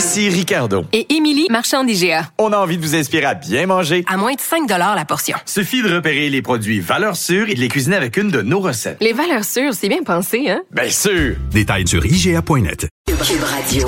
[0.00, 0.86] Ici Ricardo.
[0.94, 2.30] et Émilie, marchand d'IGA.
[2.38, 4.02] On a envie de vous inspirer à bien manger.
[4.08, 5.36] À moins de 5 la portion.
[5.44, 8.60] Suffit de repérer les produits valeurs sûres et de les cuisiner avec une de nos
[8.60, 8.96] recettes.
[9.02, 10.62] Les valeurs sûres, c'est bien pensé, hein?
[10.70, 11.36] Bien sûr!
[11.50, 12.88] Détails sur IGA.net.
[13.08, 13.86] Cube Radio.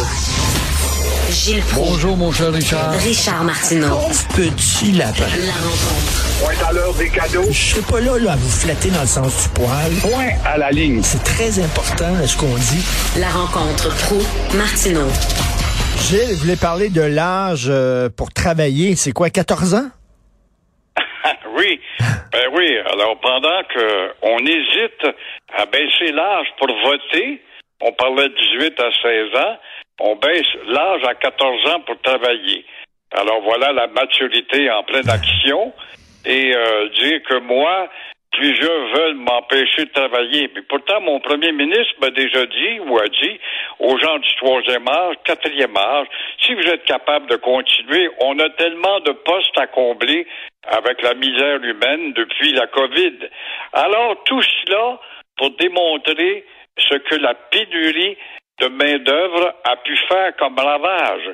[1.31, 1.89] Gilles Proulx.
[1.89, 2.93] Bonjour, mon cher Richard.
[2.93, 3.97] Richard Martineau.
[4.37, 5.25] Petit lapin.
[5.47, 6.23] La rencontre.
[6.43, 7.47] Point à l'heure des cadeaux.
[7.51, 9.93] Je serai pas là, là, à vous flatter dans le sens du poil.
[10.03, 11.01] Point à la ligne.
[11.03, 12.85] C'est très important, ce qu'on dit?
[13.19, 14.19] La rencontre pro
[14.59, 15.09] martineau
[16.03, 18.97] Gilles, vous voulez parler de l'âge euh, pour travailler.
[18.97, 19.91] C'est quoi, 14 ans?
[21.57, 21.81] oui,
[22.33, 22.77] ben oui.
[22.93, 25.07] Alors pendant que on hésite
[25.57, 27.41] à baisser l'âge pour voter,
[27.81, 29.57] on parlait de 18 à 16 ans,
[30.01, 32.65] on baisse l'âge à 14 ans pour travailler.
[33.13, 35.73] Alors voilà la maturité en pleine action
[36.25, 37.89] et euh, dire que moi,
[38.33, 40.51] plusieurs veulent m'empêcher de travailler.
[40.55, 43.41] Mais pourtant, mon premier ministre m'a déjà dit ou a dit
[43.79, 46.07] aux gens du troisième âge, quatrième âge,
[46.41, 50.27] si vous êtes capable de continuer, on a tellement de postes à combler
[50.67, 53.19] avec la misère humaine depuis la COVID.
[53.73, 54.99] Alors, tout cela
[55.37, 56.45] pour démontrer
[56.79, 58.17] ce que la pénurie
[58.61, 61.31] de main-d'œuvre a pu faire comme ravage.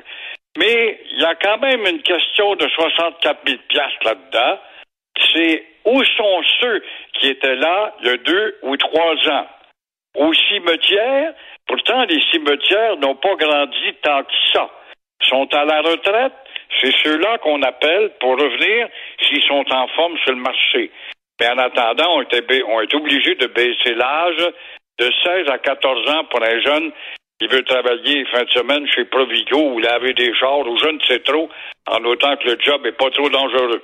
[0.57, 4.59] Mais il y a quand même une question de 64 000 piastres là-dedans.
[5.33, 9.47] C'est où sont ceux qui étaient là il y a deux ou trois ans?
[10.15, 11.33] Au cimetière,
[11.67, 14.69] pourtant les cimetières n'ont pas grandi tant que ça.
[15.21, 16.33] Ils sont à la retraite,
[16.81, 18.87] c'est ceux-là qu'on appelle pour revenir
[19.21, 20.91] s'ils sont en forme sur le marché.
[21.39, 24.47] Mais en attendant, on est obligé de baisser l'âge
[24.99, 26.91] de 16 à 14 ans pour un jeune
[27.39, 30.99] qui veut travailler fin de semaine chez Provigo ou laver des chars ou je ne
[31.07, 31.49] sais trop,
[31.87, 33.81] en autant que le job est pas trop dangereux.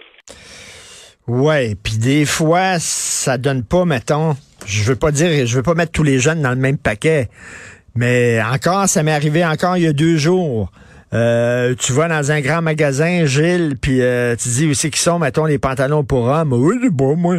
[1.28, 5.74] Ouais, puis des fois, ça donne pas, mettons, je veux pas dire, je veux pas
[5.74, 7.30] mettre tous les jeunes dans le même paquet,
[7.96, 10.72] mais encore, ça m'est arrivé encore il y a deux jours.
[11.14, 15.18] Euh, tu vas dans un grand magasin, Gilles, puis euh, tu dis où qu'ils sont,
[15.18, 16.54] mettons, les pantalons pour hommes.
[16.54, 17.36] Oui, c'est bon, moi.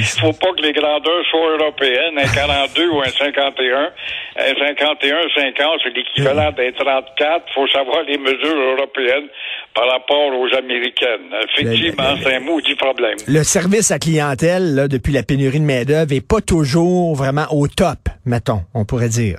[0.00, 3.92] Il faut pas que les grandeurs soient européennes, un 42 ou un 51.
[4.36, 7.44] Un 51, 50, c'est l'équivalent d'un 34.
[7.48, 9.28] Il faut savoir les mesures européennes
[9.74, 11.28] par rapport aux américaines.
[11.52, 13.18] Effectivement, c'est un maudit problème.
[13.28, 17.68] Le service à clientèle, là, depuis la pénurie de main-d'œuvre, est pas toujours vraiment au
[17.68, 19.38] top, mettons, on pourrait dire.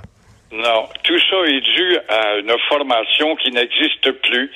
[0.51, 4.51] Non, tout ça est dû à une formation qui n'existe plus.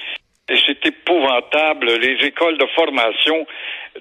[0.47, 1.87] Et c'est épouvantable.
[1.97, 3.47] Les écoles de formation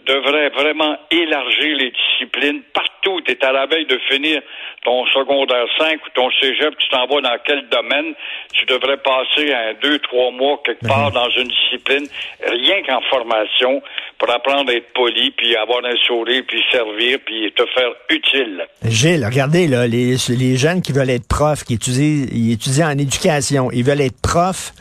[0.06, 2.60] devraient vraiment élargir les disciplines.
[2.74, 4.42] Partout, tu es à la veille de finir
[4.84, 8.12] ton secondaire 5 ou ton cégep, tu t'en vas dans quel domaine,
[8.52, 12.06] tu devrais passer un deux, trois mois quelque part dans une discipline,
[12.46, 13.80] rien qu'en formation,
[14.18, 18.66] pour apprendre à être poli, puis avoir un sourire, puis servir, puis te faire utile.
[18.84, 22.98] Gilles, regardez, là, les, les jeunes qui veulent être profs, qui étudient, ils étudient en
[22.98, 24.72] éducation, ils veulent être profs,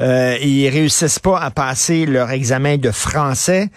[0.00, 3.68] euh, ils réussissent pas à passer leur examen de français,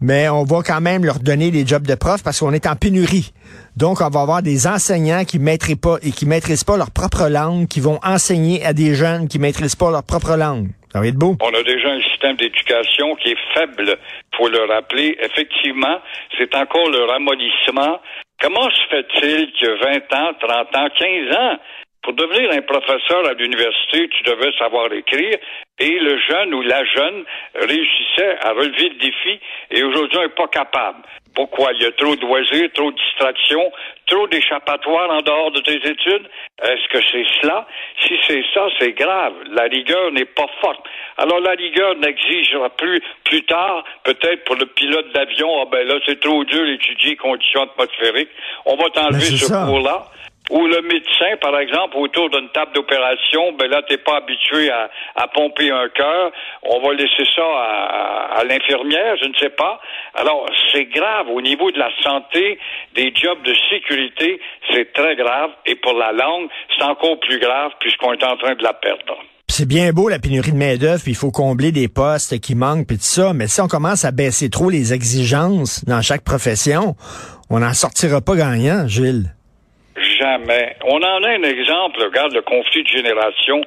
[0.00, 2.76] mais on va quand même leur donner des jobs de prof parce qu'on est en
[2.76, 3.32] pénurie.
[3.76, 7.28] Donc, on va avoir des enseignants qui maîtrisent pas et qui maîtrisent pas leur propre
[7.28, 10.68] langue, qui vont enseigner à des jeunes qui maîtrisent pas leur propre langue.
[10.92, 11.36] Ça va être beau.
[11.40, 13.96] On a déjà un système d'éducation qui est faible,
[14.36, 15.16] faut le rappeler.
[15.22, 16.00] Effectivement,
[16.36, 18.00] c'est encore le ramollissement.
[18.40, 21.58] Comment se fait-il que 20 ans, 30 ans, 15 ans,
[22.02, 25.38] pour devenir un professeur à l'université, tu devais savoir écrire
[25.78, 27.24] et le jeune ou la jeune
[27.54, 29.40] réussissait à relever le défi
[29.70, 30.98] et aujourd'hui n'est pas capable.
[31.34, 31.72] Pourquoi?
[31.74, 33.70] Il y a trop de loisirs, trop de distractions,
[34.06, 36.28] trop d'échappatoires en dehors de tes études?
[36.62, 37.68] Est-ce que c'est cela?
[38.00, 39.34] Si c'est ça, c'est grave.
[39.52, 40.80] La rigueur n'est pas forte.
[41.18, 45.94] Alors la rigueur n'exigera plus plus tard, peut-être pour le pilote d'avion, ah ben là,
[46.04, 48.30] c'est trop dur d'étudier les conditions atmosphériques.
[48.66, 50.06] On va t'enlever Ben, ce cours-là.
[50.50, 54.90] Ou le médecin, par exemple, autour d'une table d'opération, ben là, t'es pas habitué à,
[55.14, 56.32] à pomper un cœur.
[56.64, 59.80] On va laisser ça à, à l'infirmière, je ne sais pas.
[60.14, 61.28] Alors, c'est grave.
[61.28, 62.58] Au niveau de la santé,
[62.94, 64.40] des jobs de sécurité,
[64.72, 65.50] c'est très grave.
[65.66, 69.16] Et pour la langue, c'est encore plus grave puisqu'on est en train de la perdre.
[69.46, 72.86] C'est bien beau la pénurie de main-d'œuvre, puis il faut combler des postes qui manquent,
[72.86, 73.32] puis tout ça.
[73.34, 76.94] Mais si on commence à baisser trop les exigences dans chaque profession,
[77.50, 79.34] on n'en sortira pas gagnant, Gilles.
[80.20, 80.76] Jamais.
[80.84, 83.62] On en a un exemple, regarde le conflit de génération.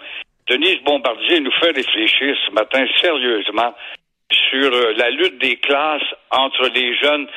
[0.47, 3.73] Denise Bombardier nous fait réfléchir ce matin sérieusement
[4.49, 7.27] sur euh, la lutte des classes entre les jeunes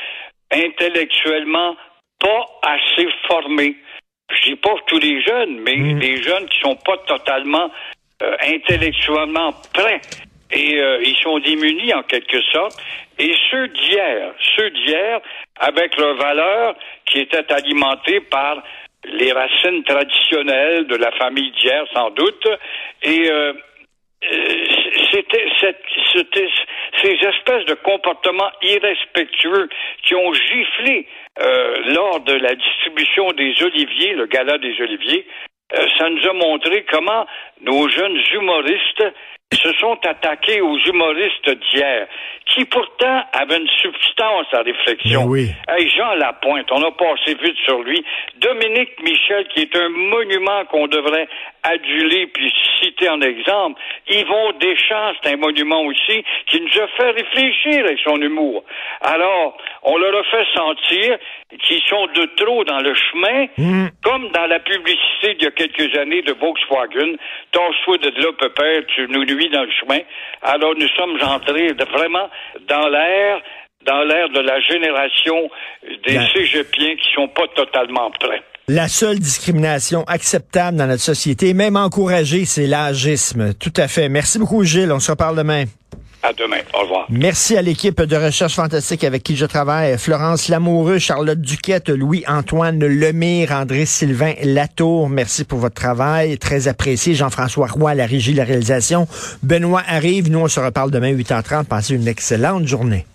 [0.52, 1.76] intellectuellement
[2.20, 3.76] pas assez formés.
[4.30, 7.70] Je dis pas tous les jeunes, mais les jeunes qui sont pas totalement
[8.22, 10.00] euh, intellectuellement prêts.
[10.50, 12.76] Et euh, ils sont démunis en quelque sorte.
[13.18, 15.20] Et ceux d'hier, ceux d'hier,
[15.58, 16.76] avec leurs valeurs
[17.06, 18.62] qui étaient alimentées par
[19.04, 22.48] les racines traditionnelles de la famille d'hier, sans doute,
[23.02, 23.52] et euh,
[24.32, 24.64] euh,
[25.12, 25.46] c'était
[27.02, 29.68] ces espèces de comportements irrespectueux
[30.02, 31.06] qui ont giflé
[31.38, 35.26] euh, lors de la distribution des oliviers, le gala des oliviers.
[35.98, 37.26] Ça nous a montré comment
[37.60, 39.04] nos jeunes humoristes
[39.54, 42.08] se sont attaqués aux humoristes d'hier,
[42.46, 45.22] qui pourtant avaient une substance à réflexion.
[45.22, 45.50] Ben oui.
[45.68, 48.04] Hey, Jean Lapointe, on a passé vite sur lui.
[48.38, 51.28] Dominique Michel, qui est un monument qu'on devrait
[51.62, 53.80] aduler puis citer en exemple.
[54.08, 58.64] Yvon Deschamps, c'est un monument aussi, qui nous a fait réfléchir avec son humour.
[59.00, 61.18] Alors, on leur a fait sentir
[61.62, 63.46] qu'ils sont de trop dans le chemin,
[64.02, 67.16] comme dans la publicité d'il y a quelques années de Volkswagen.
[67.52, 70.00] Torche-toi de là, pépère, tu nous nuis dans le chemin.
[70.42, 72.28] Alors, nous sommes entrés vraiment
[72.68, 73.40] dans l'air
[73.82, 75.48] dans l'ère de la génération
[76.04, 78.42] des La- cégepiens qui sont pas totalement prêts.
[78.68, 83.54] La seule discrimination acceptable dans notre société, même encouragée, c'est l'agisme.
[83.54, 84.08] Tout à fait.
[84.08, 84.90] Merci beaucoup, Gilles.
[84.90, 85.66] On se reparle demain.
[86.24, 86.56] À demain.
[86.74, 87.06] Au revoir.
[87.08, 89.96] Merci à l'équipe de Recherche Fantastique avec qui je travaille.
[89.98, 95.08] Florence Lamoureux, Charlotte Duquette, Louis-Antoine Lemire, André-Sylvain Latour.
[95.08, 96.36] Merci pour votre travail.
[96.36, 97.14] Très apprécié.
[97.14, 99.06] Jean-François Roy, la régie, la réalisation.
[99.44, 100.28] Benoît arrive.
[100.28, 101.66] Nous, on se reparle demain, 8h30.
[101.66, 103.06] Passez une excellente journée.